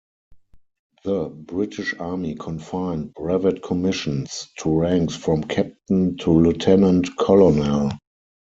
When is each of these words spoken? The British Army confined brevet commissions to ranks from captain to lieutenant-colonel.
The 1.03 1.29
British 1.29 1.93
Army 1.99 2.33
confined 2.33 3.13
brevet 3.13 3.61
commissions 3.61 4.49
to 4.57 4.71
ranks 4.75 5.15
from 5.15 5.43
captain 5.43 6.17
to 6.17 6.31
lieutenant-colonel. 6.31 7.91